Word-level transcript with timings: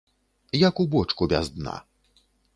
Як 0.67 0.79
у 0.85 0.85
бочку 0.95 1.27
без 1.35 1.49
дна. 1.59 1.77